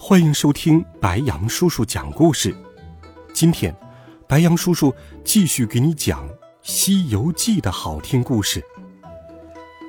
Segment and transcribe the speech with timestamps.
[0.00, 2.54] 欢迎收听白羊叔叔讲故事。
[3.34, 3.74] 今天，
[4.28, 6.26] 白羊叔叔继续给你讲
[6.62, 8.64] 《西游记》的好听故事。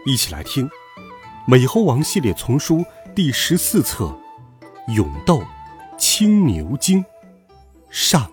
[0.07, 0.67] 一起来听
[1.48, 2.84] 《美猴王》系列丛书
[3.15, 4.05] 第十四册
[4.95, 5.43] 《勇斗
[5.95, 7.01] 青牛精》
[7.91, 8.29] 上。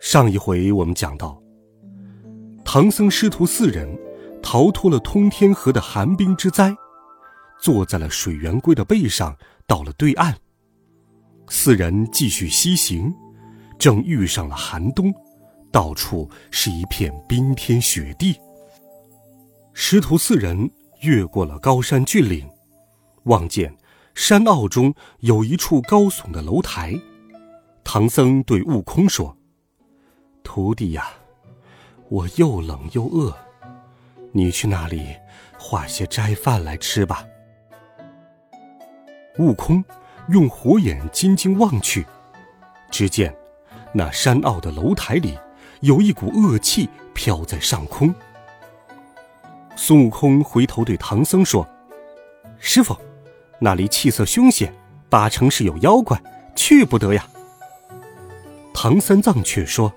[0.00, 1.42] 上一回我们讲到，
[2.62, 3.98] 唐僧师徒四人
[4.42, 6.76] 逃脱了通天河的寒冰之灾。
[7.60, 10.36] 坐在了水圆龟的背上，到了对岸。
[11.48, 13.12] 四人继续西行，
[13.78, 15.12] 正遇上了寒冬，
[15.72, 18.38] 到处是一片冰天雪地。
[19.72, 20.70] 师徒四人
[21.02, 22.48] 越过了高山峻岭，
[23.24, 23.74] 望见
[24.14, 26.94] 山坳中有一处高耸的楼台。
[27.82, 29.36] 唐僧对悟空说
[30.44, 31.08] ：“徒弟呀，
[32.08, 33.36] 我又冷又饿，
[34.32, 35.16] 你去那里
[35.58, 37.24] 化些斋饭来吃吧。”
[39.38, 39.82] 悟空
[40.28, 42.06] 用火眼金睛望去，
[42.90, 43.34] 只见
[43.92, 45.38] 那山坳的楼台里
[45.80, 48.14] 有一股恶气飘在上空。
[49.76, 51.66] 孙悟空回头对唐僧说
[52.58, 52.94] ：“师傅，
[53.58, 54.74] 那里气色凶险，
[55.08, 56.20] 八成是有妖怪，
[56.54, 57.26] 去不得呀。”
[58.74, 59.92] 唐三藏却说：“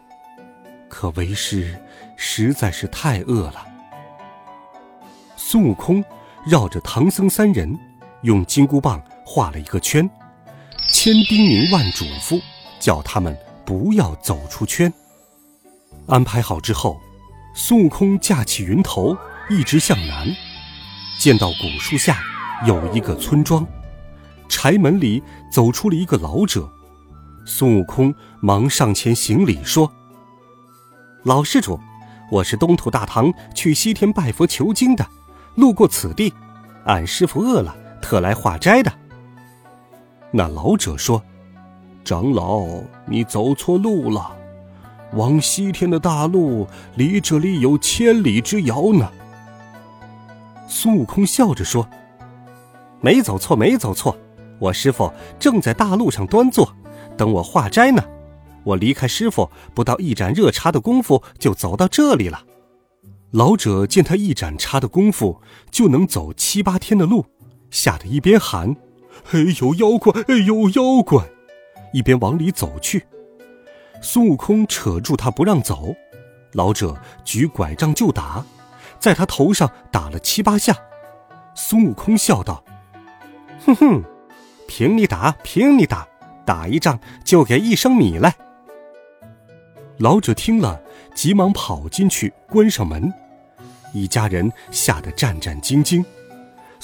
[0.87, 1.77] 可为师
[2.15, 3.67] 实在是太饿了。”
[5.35, 6.03] 孙悟空
[6.45, 7.77] 绕着唐僧三人
[8.21, 9.01] 用金箍棒。
[9.33, 10.07] 画了一个圈，
[10.87, 12.39] 千叮咛万嘱咐，
[12.79, 14.93] 叫他们不要走出圈。
[16.05, 17.01] 安排好之后，
[17.55, 19.17] 孙悟空架起云头，
[19.49, 20.27] 一直向南，
[21.17, 22.21] 见到古树下
[22.67, 23.65] 有一个村庄，
[24.47, 26.71] 柴门里走出了一个老者。
[27.43, 29.91] 孙悟空忙上前行礼说
[31.25, 31.79] ：“老施主，
[32.29, 35.03] 我是东土大唐去西天拜佛求经的，
[35.55, 36.31] 路过此地，
[36.85, 38.93] 俺师傅饿了，特来化斋的。”
[40.35, 41.21] 那老者说
[42.03, 42.65] ：“长老，
[43.05, 44.35] 你走错路了，
[45.13, 49.11] 往西天的大路离这里有千里之遥呢。”
[50.67, 51.87] 孙悟空笑着说
[52.99, 54.17] ：“没走错，没走错，
[54.57, 56.73] 我师傅正在大路上端坐，
[57.15, 58.03] 等我化斋呢。
[58.63, 62.43] 我离开师傅不到一盏热茶的功夫，就走到这里了。”
[63.29, 65.39] 老者见他一盏茶的功夫
[65.69, 67.23] 就能走七八天的路，
[67.69, 68.75] 吓得一边喊。
[69.31, 70.21] 哎，有妖怪！
[70.27, 71.23] 哎，有妖怪！
[71.93, 73.05] 一边往里走去，
[74.01, 75.95] 孙悟空扯住他不让走，
[76.53, 78.43] 老者举拐杖就打，
[78.99, 80.75] 在他头上打了七八下。
[81.55, 82.63] 孙悟空笑道
[83.63, 84.03] ：“哼哼，
[84.67, 86.07] 凭你打，凭你打，
[86.45, 88.35] 打一仗就给一升米来。”
[89.99, 90.81] 老者听了，
[91.13, 93.13] 急忙跑进去关上门，
[93.93, 96.03] 一家人吓得战战兢兢。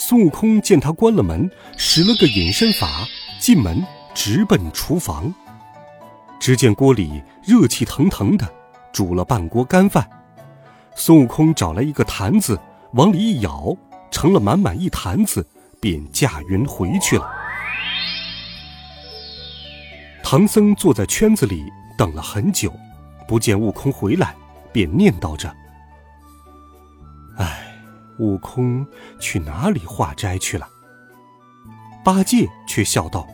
[0.01, 3.05] 孙悟空见他关了门，使了个隐身法，
[3.37, 5.31] 进门直奔厨房。
[6.39, 8.49] 只见锅里热气腾腾的，
[8.93, 10.09] 煮了半锅干饭。
[10.95, 12.57] 孙悟空找来一个坛子，
[12.93, 13.77] 往里一舀，
[14.09, 15.45] 盛了满满一坛子，
[15.81, 17.29] 便驾云回去了。
[20.23, 21.65] 唐僧坐在圈子里
[21.97, 22.73] 等了很久，
[23.27, 24.33] 不见悟空回来，
[24.71, 25.53] 便念叨着
[27.37, 27.65] ：“唉。”
[28.19, 28.85] 悟空
[29.19, 30.67] 去哪里化斋去了？
[32.03, 33.27] 八戒却笑道：“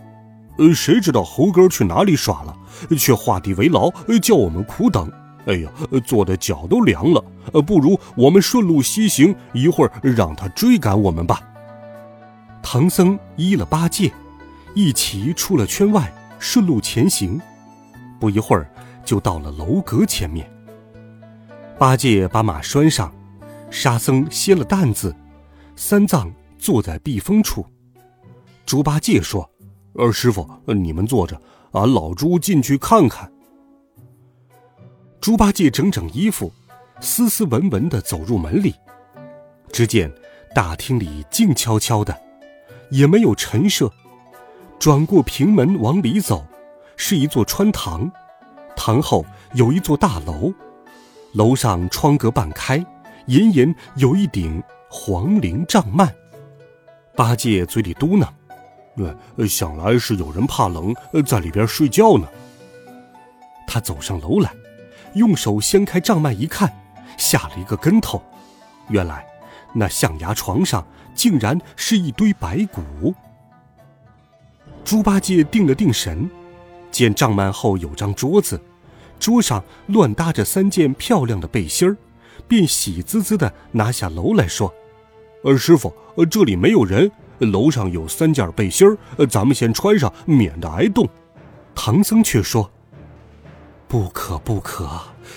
[0.58, 2.56] 呃，谁知道猴哥去哪里耍了？
[2.98, 3.92] 却画地为牢，
[4.22, 5.12] 叫我们苦等。
[5.46, 5.72] 哎呀，
[6.06, 7.24] 坐的脚都凉了。
[7.54, 11.42] 呃，不如我们顺路西行，一会儿让他追赶我们吧。”
[12.64, 14.12] 唐僧依了八戒，
[14.74, 17.40] 一齐出了圈外，顺路前行。
[18.20, 18.68] 不一会儿，
[19.06, 20.50] 就到了楼阁前面。
[21.78, 23.14] 八戒把马拴上。
[23.76, 25.14] 沙僧歇了担子，
[25.76, 27.66] 三藏坐在避风处。
[28.66, 29.48] 猪八戒说
[29.96, 31.38] ：“二师傅，你们坐着，
[31.74, 33.30] 俺老猪进去看看。”
[35.20, 36.50] 猪八戒整整衣服，
[37.02, 38.74] 斯斯文文的走入门里，
[39.74, 40.10] 只见
[40.56, 42.18] 大厅里静悄悄的，
[42.92, 43.92] 也没有陈设。
[44.80, 46.48] 转过平门往里走，
[46.96, 48.10] 是一座穿堂，
[48.74, 50.54] 堂后有一座大楼，
[51.34, 52.84] 楼上窗格半开。
[53.28, 56.08] 隐隐有一顶黄绫帐幔，
[57.16, 58.28] 八戒嘴里嘟囔
[59.38, 60.94] ：“呃，想来是有人怕冷，
[61.26, 62.28] 在里边睡觉呢。”
[63.68, 64.52] 他走上楼来，
[65.16, 66.72] 用手掀开帐幔一看，
[67.18, 68.22] 吓了一个跟头。
[68.90, 69.26] 原来，
[69.74, 70.86] 那象牙床上
[71.16, 73.14] 竟然是一堆白骨。
[74.84, 76.30] 猪八戒定了定神，
[76.92, 78.62] 见帐幔后有张桌子，
[79.20, 81.98] 桌上乱搭着三件漂亮的背心儿，
[82.48, 84.74] 便喜滋滋的拿下楼来说
[85.44, 88.88] ：“呃，师傅，呃，这里没有人，楼上有三件背心，
[89.18, 91.08] 呃，咱们先穿上，免得挨冻。”
[91.76, 92.70] 唐僧却说。
[93.88, 94.90] 不可不可，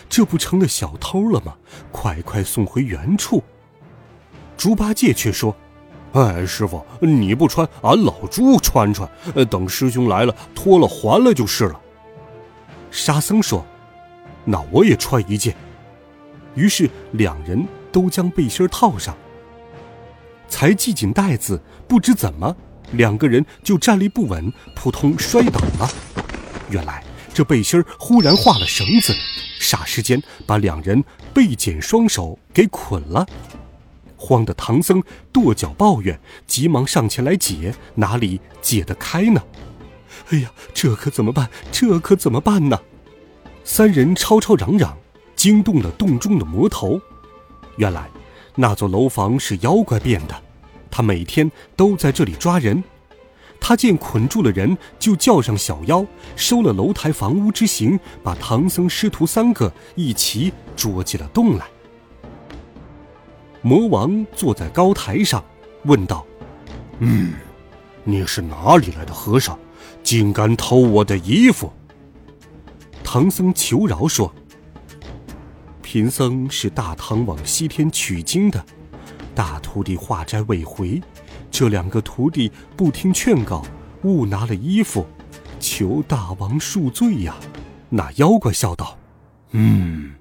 [0.08, 1.54] 这不成了小偷了吗？
[1.92, 3.42] 快快送回原处。
[4.56, 5.54] 猪八戒却说
[6.12, 9.08] ：“哎，师傅，你不穿，俺老猪穿穿，
[9.50, 11.80] 等师兄来了脱了还了就是了。”
[12.90, 13.64] 沙僧说
[14.46, 15.54] ：“那我也穿一件。”
[16.58, 19.16] 于是两人都将背心套上，
[20.48, 22.56] 才系紧带子，不知怎么，
[22.92, 25.88] 两个人就站立不稳，扑通摔倒了。
[26.68, 27.04] 原来。
[27.34, 29.14] 这背心儿忽然化了绳子，
[29.60, 33.24] 霎时间把两人背剪双手给捆了。
[34.16, 35.00] 慌得唐僧
[35.32, 36.18] 跺脚抱怨，
[36.48, 39.40] 急忙上前来解，哪里解得开呢？
[40.30, 41.48] 哎呀，这可怎么办？
[41.70, 42.80] 这可怎么办呢？
[43.62, 44.98] 三人吵吵嚷嚷，
[45.38, 47.00] 惊动了洞中的魔头。
[47.76, 48.10] 原来
[48.56, 50.34] 那座楼房是妖怪变的，
[50.90, 52.82] 他每天都在这里抓人。
[53.60, 56.04] 他见捆住了人，就叫上小妖，
[56.34, 61.66] 收了楼台房屋之刑，把唐僧师徒三个一齐捉进了洞来。
[63.62, 65.44] 魔王坐在高台上，
[65.84, 66.24] 问道
[66.98, 67.34] ：“嗯，
[68.02, 69.58] 你是哪里来的和尚，
[70.02, 71.72] 竟敢偷我的衣服？”
[73.02, 74.32] 唐僧求饶说
[75.98, 78.64] ：“贫僧是大唐往西天取经的，
[79.34, 81.02] 大徒弟化斋未回。”
[81.50, 83.64] 这两个徒弟不听劝告，
[84.04, 85.04] 误拿了衣服，
[85.58, 87.34] 求大王恕罪呀！
[87.88, 88.96] 那妖怪笑道
[89.50, 90.14] ：“嗯，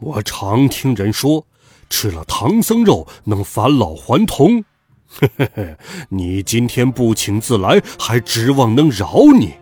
[0.00, 1.44] 我常听人说，
[1.90, 4.64] 吃了唐僧肉能返老还童。
[5.10, 5.76] 嘿嘿嘿，
[6.08, 9.52] 你今天不请自来，还指望能饶你？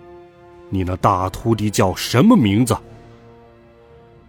[0.70, 2.78] 你那大徒弟叫什么名字？”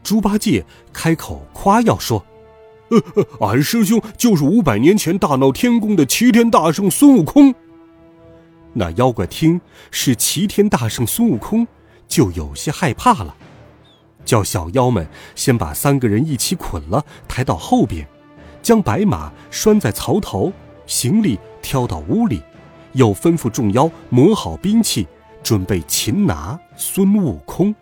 [0.08, 0.64] 猪八戒
[0.94, 2.24] 开口夸耀说。
[2.92, 2.98] 呃，
[3.46, 7.54] 俺师兄就是五百年前大闹天宫的齐天大圣孙悟空。
[8.72, 9.60] 那妖怪听
[9.92, 11.68] 是齐天大圣孙悟空，
[12.08, 13.36] 就有些害怕了，
[14.24, 15.06] 叫小妖们
[15.36, 18.08] 先把三个人一起捆了，抬到后边，
[18.62, 20.54] 将白马拴在槽头，
[20.86, 22.42] 行李挑到屋里，
[22.94, 25.06] 又吩咐众妖磨好兵器，
[25.44, 27.76] 准备擒拿孙悟空。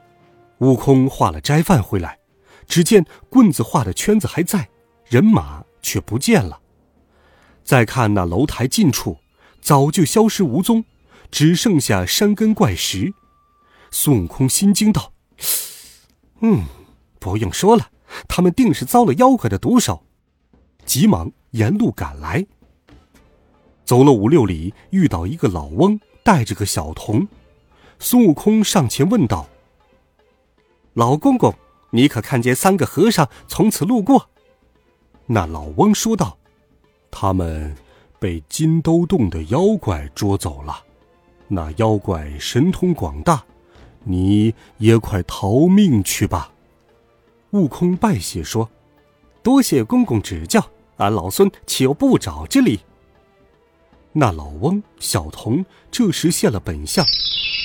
[0.60, 2.20] 悟空化了斋饭回来，
[2.68, 4.70] 只见棍子画的圈子还在。
[5.08, 6.60] 人马却不见了。
[7.64, 9.18] 再看那楼台近处，
[9.62, 10.84] 早就消失无踪，
[11.30, 13.14] 只剩下山根怪石。
[13.92, 15.14] 孙悟空心惊道
[16.42, 16.66] ：“嗯，
[17.20, 17.90] 不用说了，
[18.28, 20.04] 他们定是遭了妖怪的毒手。”
[20.86, 22.46] 急忙沿路赶来。
[23.84, 27.28] 走了五六里，遇到一个老翁带着个小童。
[28.00, 29.48] 孙悟空上前问道
[30.96, 31.54] ：“老公公，
[31.90, 34.30] 你可看见三个和尚从此路过？”
[35.28, 36.38] 那老翁说道
[37.12, 37.76] ：“他们
[38.18, 40.84] 被金兜洞的妖怪捉走了。
[41.50, 43.44] 那妖怪神通广大，
[44.06, 46.54] 你也快逃命去吧。”
[47.52, 48.70] 悟空拜谢说
[49.44, 50.66] ：“多谢公公指教，
[50.96, 52.80] 俺老孙岂有不找之理？”
[54.14, 57.06] 那老翁、小童这时现了本相，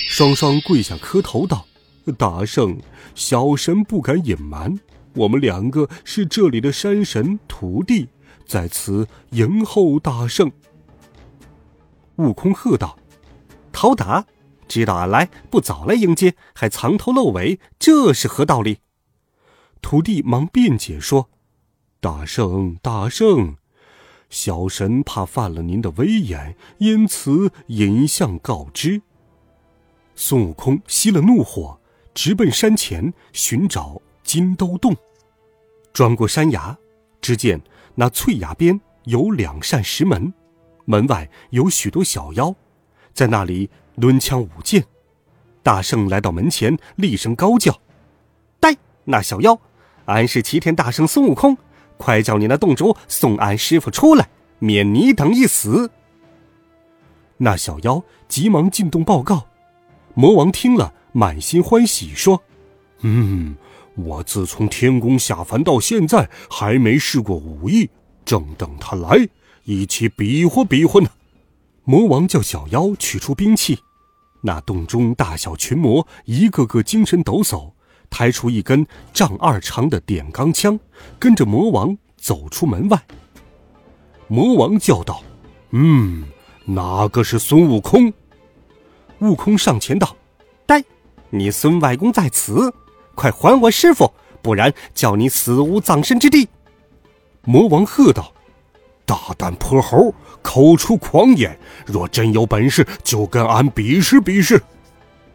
[0.09, 1.64] 双双跪下磕头道
[2.16, 2.78] ：“大圣，
[3.14, 4.78] 小神不敢隐瞒。”
[5.16, 8.09] 我们两个是这里的山神徒弟，
[8.47, 10.52] 在此迎候大圣。
[12.16, 12.97] 悟空喝道
[13.73, 14.25] ：“讨打！
[14.69, 18.78] 知道俺来，不早来迎接，还藏头露尾，这是何道理？”
[19.83, 21.28] 徒弟忙辩解说
[21.99, 23.57] ：“大圣，大圣，
[24.28, 29.02] 小神怕犯了您的威严，因此引相告知。”
[30.14, 31.79] 孙悟空熄了怒火，
[32.23, 33.99] 直奔山前寻找。
[34.23, 34.95] 金兜洞，
[35.91, 36.77] 转过山崖，
[37.23, 37.59] 只见
[37.95, 40.31] 那翠崖边有两扇石门，
[40.85, 42.55] 门外有许多小妖，
[43.15, 44.85] 在那里抡枪舞剑。
[45.62, 47.81] 大圣来到门前，厉声高叫
[48.61, 48.77] ：“呆！
[49.05, 49.59] 那小妖，
[50.05, 51.57] 俺是齐天大圣孙悟空，
[51.97, 55.91] 快叫你那洞主送俺师傅出来，免你等一死。”
[57.39, 59.47] 那小妖急忙进洞报告。
[60.12, 62.43] 魔王听了，满心欢喜，说
[63.02, 63.57] ：“嗯。”
[63.97, 67.90] 我自从天宫下凡到现在，还没试过武艺，
[68.25, 69.29] 正等他来，
[69.64, 71.11] 一起比划比划呢。
[71.85, 73.81] 魔王叫小妖取出兵器，
[74.43, 77.73] 那洞中大小群魔一个个精神抖擞，
[78.09, 80.79] 抬出一根丈二长的点钢枪，
[81.19, 83.02] 跟着魔王走出门外。
[84.29, 85.23] 魔王叫道
[85.73, 86.25] ：“嗯，
[86.64, 88.11] 哪个是孙悟空？”
[89.21, 90.17] 悟空上前道：“，
[91.30, 92.72] 你孙外公在此，
[93.14, 96.49] 快还我师傅，不然叫你死无葬身之地。”
[97.44, 98.32] 魔王喝道
[99.06, 101.58] ：“大胆泼猴，口出狂言！
[101.87, 104.62] 若真有本事，就跟俺比试比试。”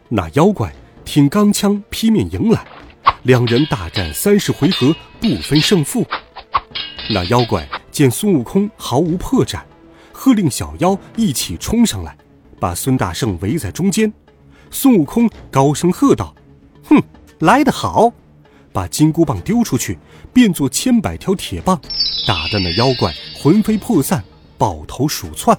[0.08, 0.72] 那妖怪
[1.04, 2.64] 挺钢枪劈面迎来，
[3.24, 6.06] 两人大战三十回合，不分胜负。
[7.10, 9.60] 那妖怪见孙悟空毫无破绽，
[10.12, 12.16] 喝令小妖一起冲上来，
[12.60, 14.12] 把孙大圣围在中间。
[14.76, 16.34] 孙悟空高声喝道
[16.84, 17.02] ：“哼，
[17.38, 18.12] 来得好！”
[18.74, 19.98] 把金箍棒丢出去，
[20.34, 21.80] 变作千百条铁棒，
[22.26, 24.22] 打得那妖怪魂飞魄散，
[24.58, 25.58] 抱头鼠窜。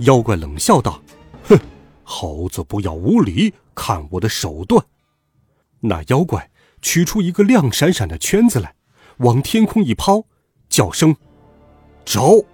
[0.00, 1.02] 妖怪冷笑道
[1.48, 1.58] ：“哼，
[2.02, 4.84] 猴子不要无礼，看我的手段！”
[5.80, 6.50] 那妖怪
[6.82, 8.74] 取出一个亮闪闪的圈子来，
[9.20, 10.26] 往天空一抛，
[10.68, 11.16] 叫声
[12.04, 12.44] ：“走！”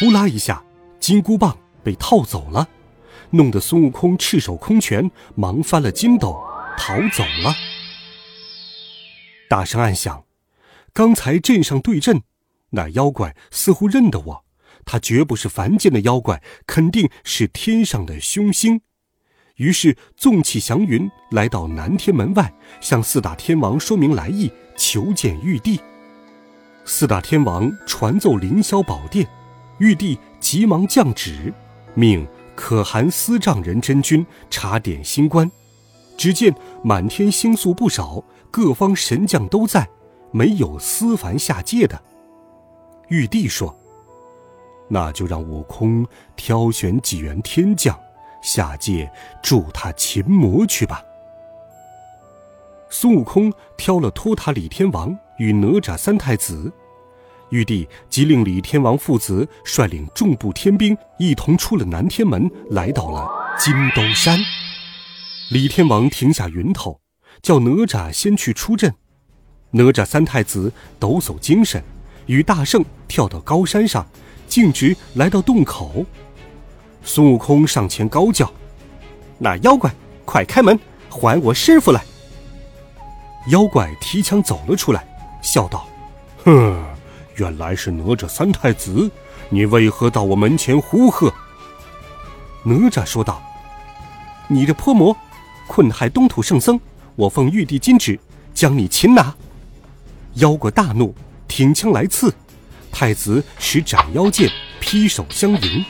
[0.00, 0.64] 呼啦一下，
[0.98, 2.66] 金箍棒被套走了，
[3.30, 6.40] 弄得孙悟空赤手空拳，忙翻了筋斗，
[6.76, 7.54] 逃走了。
[9.48, 10.24] 大声暗想：
[10.92, 12.22] 刚才阵上对阵，
[12.70, 14.44] 那妖怪似乎认得我，
[14.84, 18.80] 他绝不是凡间的妖怪，肯定是天上的凶星。
[19.56, 25.80] 于是纵起祥云，来到南天门外，向四大天王说明来意，求见玉帝。
[26.84, 29.28] 四大天王传奏凌霄宝殿，
[29.78, 31.52] 玉帝急忙降旨，
[31.94, 32.26] 命
[32.60, 35.48] 可汗司帐人真君查点星官。
[36.16, 38.24] 只见满天星宿不少。
[38.50, 39.86] 各方神将都在，
[40.32, 42.02] 没有思凡下界的。
[43.08, 43.76] 玉帝说
[44.88, 47.96] ：“那就让悟空挑选几员天将
[48.42, 49.08] 下界
[49.42, 51.04] 助他擒魔去吧。”
[52.88, 56.72] 孙悟空挑了托塔李天王与哪吒三太子，
[57.50, 63.28] 玉帝即令李天王父子率领众部天兵一同出了南天门，来到了
[63.58, 64.38] 金兜山。
[65.50, 67.00] 李天王停下云头。
[67.40, 68.92] 叫哪吒先去出阵，
[69.70, 71.80] 哪吒三太子抖擞精神，
[72.26, 74.04] 与大圣跳到高山上，
[74.48, 76.04] 径直来到洞口。
[77.04, 78.52] 孙悟空上前高叫
[79.38, 80.76] ：“那妖怪，快开门，
[81.08, 82.02] 还我师傅来！”
[83.50, 85.06] 妖怪提枪走了出来，
[85.40, 85.86] 笑道
[86.44, 86.84] ：“哼，
[87.38, 89.10] 原来是哪吒三太子，
[89.48, 91.32] 你为何到我门前呼喝？”
[92.64, 93.42] 哪吒说道
[94.46, 95.16] ：“你这泼魔，
[95.66, 96.78] 困害东土圣僧。”
[97.16, 98.16] 我奉玉帝金旨，
[98.54, 99.34] 将你擒拿。
[100.34, 101.12] 妖怪大怒，
[101.48, 102.32] 挺枪来刺。
[102.92, 105.84] 太子使斩妖剑，劈手相迎。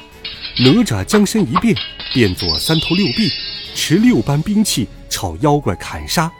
[0.60, 1.76] 哪吒将身一变，
[2.14, 3.30] 变作三头六臂，
[3.74, 6.32] 持六般兵器朝妖怪砍杀。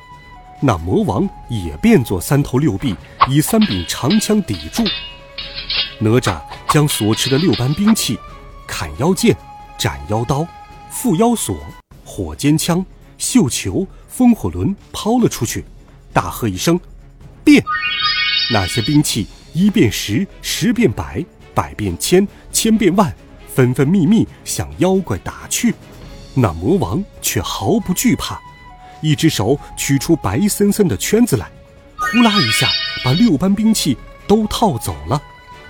[0.61, 2.95] 那魔王也变作三头六臂，
[3.29, 4.83] 以三柄长枪抵住。
[6.01, 8.19] 哪吒将所持的六般兵器——
[8.67, 9.37] 砍妖剑、
[9.79, 10.47] 斩妖刀、
[10.93, 11.57] 缚妖索、
[12.05, 12.85] 火尖枪、
[13.17, 13.87] 绣球。
[14.09, 15.65] 风火轮抛了出去，
[16.13, 16.81] 大喝一声
[17.45, 17.63] ：“变！”
[18.51, 21.25] 那些兵器一变十，十变百，
[21.55, 23.15] 百变千，千变万，
[23.55, 25.73] 分分密密向妖怪打去。
[26.35, 28.41] 那魔王却毫不惧怕，
[29.01, 31.51] 一只手取出白森森的圈子来，
[31.97, 32.69] 呼啦一下
[33.05, 35.21] 把六般兵器都套走了。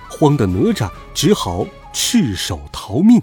[0.09, 3.21] 慌的哪吒只好赤手逃命。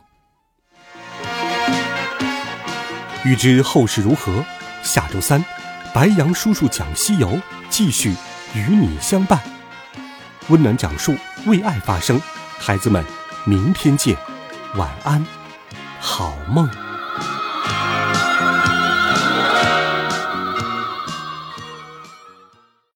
[3.24, 4.44] 欲知后事如何？
[4.82, 5.44] 下周三，
[5.92, 8.14] 白杨叔叔讲西游，继续
[8.54, 9.40] 与你相伴。
[10.48, 12.20] 温暖讲述，为爱发声。
[12.56, 13.04] 孩子们，
[13.44, 14.16] 明天见，
[14.76, 15.26] 晚安，
[15.98, 16.85] 好梦。